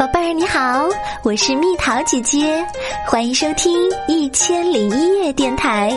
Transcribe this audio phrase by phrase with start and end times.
[0.00, 0.88] 宝贝儿，你好，
[1.22, 2.66] 我是蜜桃姐姐，
[3.06, 5.92] 欢迎收听《一千零一夜》电台。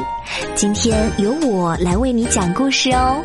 [0.55, 3.23] 今天由我来为你讲故事哦。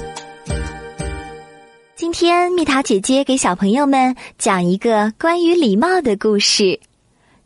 [1.97, 6.79] 今天蜜桃姐姐给小朋友们讲一个关于礼貌的故事：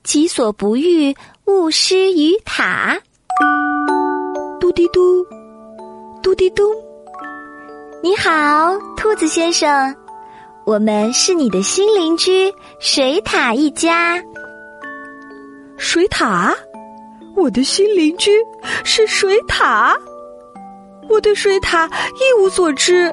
[0.02, 3.00] 己所不欲，勿施于他。
[4.60, 5.24] 嘟滴嘟，
[6.22, 6.64] 嘟滴嘟。
[8.02, 10.01] 你好，兔子先生。
[10.64, 14.22] 我们是你的新邻居水獭一家。
[15.76, 16.54] 水獭，
[17.34, 18.30] 我的新邻居
[18.84, 19.92] 是水獭。
[21.08, 23.12] 我对水獭一无所知。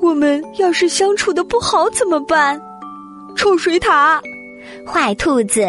[0.00, 2.60] 我们要是相处的不好怎么办？
[3.36, 4.20] 臭水獭，
[4.86, 5.66] 坏兔子，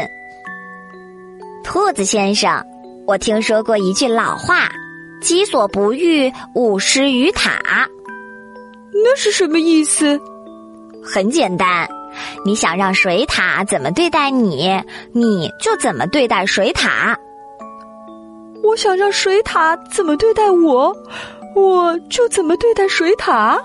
[1.64, 2.64] 兔子先生，
[3.08, 4.70] 我听说过一句老话
[5.20, 7.50] ：“己所不欲，勿施于獭。”
[8.94, 10.22] 那是什么意思？
[11.04, 11.88] 很简单，
[12.46, 14.82] 你想让水獭怎么对待你，
[15.14, 17.16] 你就怎么对待水獭。
[18.64, 20.96] 我想让水獭怎么对待我，
[21.56, 23.60] 我就怎么对待水獭。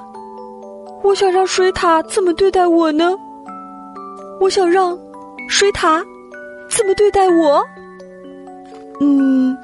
[1.03, 3.15] 我想让水獭怎么对待我呢？
[4.41, 4.99] 我想让
[5.49, 6.03] 水獭
[6.69, 7.63] 怎么对待我？
[9.01, 9.57] 嗯，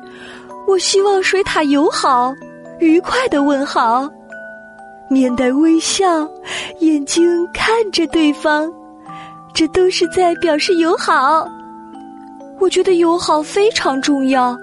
[0.67, 2.33] 我希望水獭友好、
[2.78, 4.09] 愉快的问好。
[5.08, 6.06] 面带微笑，
[6.81, 8.72] 眼睛看着对方，
[9.53, 11.47] 这都是在表示友好。
[12.59, 14.56] 我觉得友好非常重要，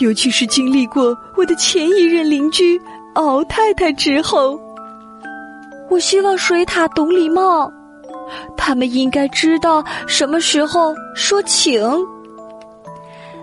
[0.00, 2.80] 尤其是经历过我的前一任邻居
[3.14, 4.58] 敖太太之后。
[5.88, 7.70] 我希望水獭懂礼貌，
[8.56, 11.80] 他们应该知道什么时候说请。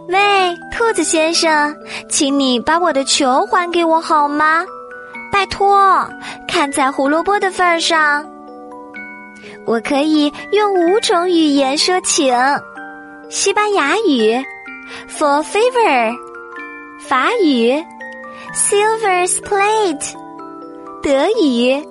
[0.10, 1.74] 喂，兔子先生，
[2.10, 4.66] 请你把我的球还给我好吗？
[5.34, 6.08] 拜托，
[6.48, 8.24] 看在胡萝卜的份上，
[9.66, 12.32] 我可以用五种语言说请：
[13.32, 14.32] 西班牙语
[15.10, 16.16] ，for favor；
[17.00, 17.84] 法语
[18.54, 20.16] ，silver's plate；
[21.02, 21.84] 德语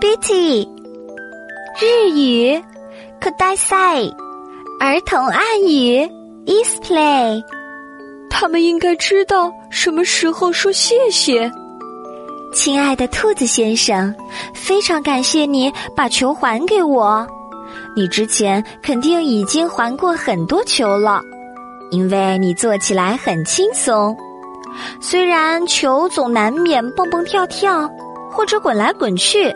[0.00, 0.64] ，bitty；
[1.80, 2.62] 日语
[3.20, 4.08] ，could I say；
[4.78, 6.08] 儿童暗语
[6.46, 7.42] ，is play。
[8.30, 11.50] 他们应该知道什么时候说谢谢。
[12.54, 14.14] 亲爱的兔子先生，
[14.54, 17.26] 非常感谢你把球还给我。
[17.96, 21.20] 你之前肯定已经还过很多球了，
[21.90, 24.16] 因为你做起来很轻松。
[25.00, 27.90] 虽然球总难免蹦蹦跳跳
[28.30, 29.52] 或者滚来滚去，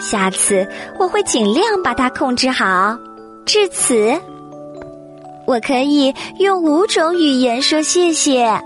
[0.00, 0.66] 下次
[0.98, 2.98] 我会尽量把它控制好。
[3.44, 4.18] 至此，
[5.46, 8.58] 我可以用五种语言说谢谢：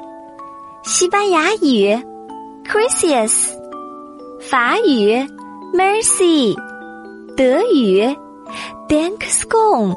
[0.84, 2.00] 西班牙语。
[2.72, 3.48] Gracious，
[4.38, 5.26] 法语
[5.74, 6.54] ，Mercy，
[7.36, 8.16] 德语
[8.88, 9.96] ，Dankeschön，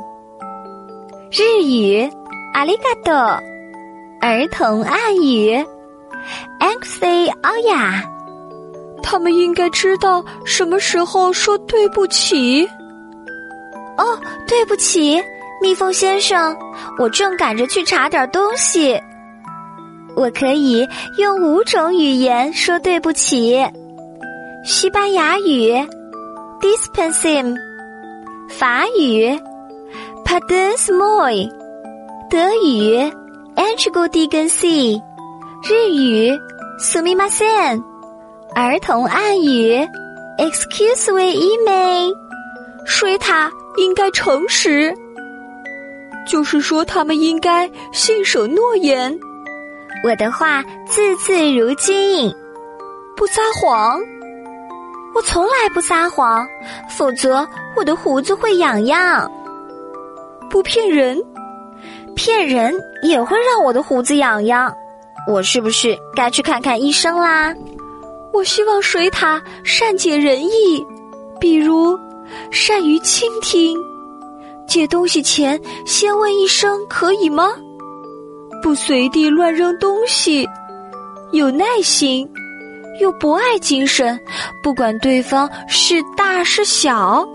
[1.29, 2.09] 日语
[2.55, 3.39] ，Arigato，
[4.19, 8.03] 儿童暗语 a n x i a y a
[9.03, 12.67] 他们应该知道什么时候说对不起。
[13.97, 15.23] 哦，对不起，
[15.61, 16.57] 蜜蜂先生，
[16.97, 18.99] 我正赶着去查点东西。
[20.15, 20.87] 我可以
[21.17, 23.65] 用五种语言说对不起：
[24.63, 25.73] 西班牙语
[26.61, 27.55] “dispensing”，
[28.49, 29.39] 法语
[30.23, 31.49] ，pardon's moi”，
[32.29, 33.11] 德语 e
[33.55, 35.01] n c h g o d i g e n s i
[35.67, 36.31] 日语
[36.79, 37.81] “sumimasen”，
[38.55, 39.75] 儿童暗语
[40.37, 42.13] “excuse me”。
[42.85, 44.93] 水獭应该诚实，
[46.27, 49.17] 就是说他们应该信守诺言。
[50.03, 52.29] 我的话字字如金，
[53.15, 53.97] 不撒谎。
[55.15, 56.45] 我从来不撒谎，
[56.89, 57.47] 否则
[57.77, 59.31] 我的胡子会痒痒。
[60.49, 61.23] 不骗人，
[62.15, 64.75] 骗人也会让我的胡子痒痒。
[65.25, 67.55] 我是不是该去看看医生啦？
[68.33, 70.85] 我希望水獭善解人意，
[71.39, 71.97] 比如
[72.51, 73.77] 善于倾听，
[74.67, 77.53] 借东西前先问一声可以吗？
[78.63, 80.47] 不随地乱扔东西，
[81.33, 82.27] 有耐心，
[83.01, 84.17] 有博爱精神，
[84.63, 87.27] 不管对方是大是小，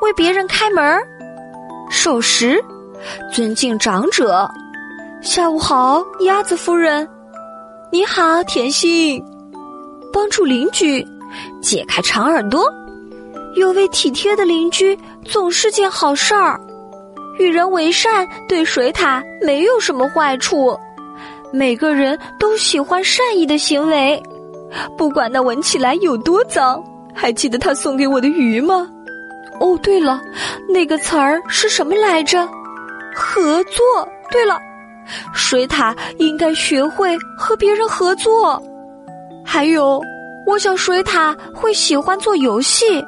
[0.00, 0.98] 为别人开门，
[1.90, 2.64] 守时，
[3.30, 4.50] 尊敬长者。
[5.20, 7.06] 下午好，鸭子夫人。
[7.92, 9.22] 你好，甜心。
[10.14, 11.06] 帮助邻居，
[11.60, 12.64] 解开长耳朵，
[13.54, 16.58] 有位体贴的邻居总是件好事儿。
[17.38, 20.78] 与人为善，对水獭没有什么坏处。
[21.52, 24.20] 每个人都喜欢善意的行为，
[24.96, 26.82] 不管那闻起来有多脏。
[27.14, 28.88] 还记得他送给我的鱼吗？
[29.60, 30.20] 哦，对了，
[30.68, 32.48] 那个词儿是什么来着？
[33.14, 34.08] 合作。
[34.32, 34.58] 对了，
[35.32, 38.60] 水獭应该学会和别人合作。
[39.44, 40.02] 还有，
[40.44, 43.00] 我想水獭会喜欢做游戏。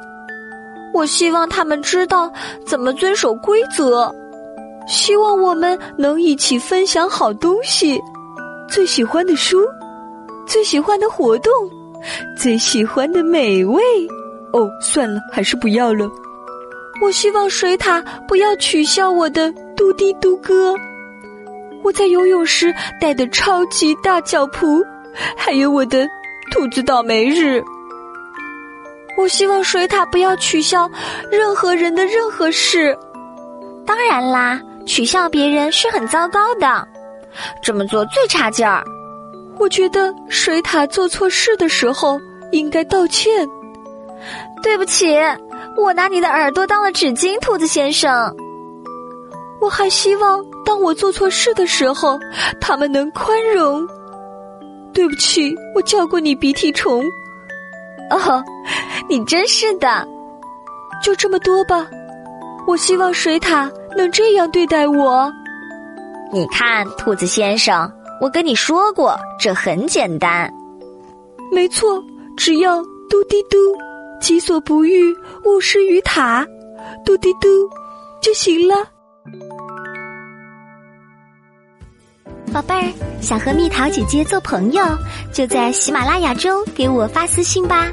[0.97, 2.31] 我希望他们知道
[2.65, 4.11] 怎么遵守规则。
[4.87, 8.01] 希望我们能一起分享好东西，
[8.67, 9.59] 最喜欢的书，
[10.47, 11.53] 最喜欢的活动，
[12.35, 13.83] 最喜欢的美味。
[14.53, 16.09] 哦，算了，还是不要了。
[17.03, 20.73] 我希望水獭不要取笑我的嘟滴嘟歌。
[21.83, 24.83] 我在游泳时带的超级大脚蹼，
[25.35, 26.07] 还有我的
[26.51, 27.63] 兔子倒霉日。
[29.17, 30.89] 我希望水獭不要取笑
[31.31, 32.97] 任何人的任何事。
[33.85, 34.61] 当然啦。
[34.85, 36.87] 取笑别人是很糟糕的，
[37.61, 38.81] 这么做最差劲儿。
[39.59, 42.17] 我觉得水獭做错事的时候
[42.53, 43.45] 应该道歉。
[44.63, 45.13] 对不起，
[45.75, 48.33] 我拿你的耳朵当了纸巾，兔子先生。
[49.59, 52.17] 我还希望当我做错事的时候，
[52.61, 53.85] 他们能宽容。
[54.93, 57.03] 对不起，我叫过你鼻涕虫。
[58.11, 58.43] 哦，
[59.09, 60.07] 你真是的。
[61.03, 61.87] 就这么多吧。
[62.65, 63.69] 我希望水獭。
[63.95, 65.33] 能这样对待我？
[66.31, 70.53] 你看，兔子先生，我跟你说过，这很简单。
[71.51, 71.99] 没错，
[72.35, 73.57] 只要嘟滴嘟，
[74.21, 75.11] 己所不欲，
[75.45, 76.45] 勿施于他，
[77.03, 77.47] 嘟滴嘟
[78.21, 78.75] 就行了。
[82.57, 84.83] 宝贝儿，想和蜜桃姐姐做朋友，
[85.31, 87.91] 就在喜马拉雅中给我发私信吧。